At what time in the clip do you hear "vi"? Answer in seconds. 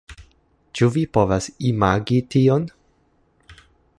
0.95-1.03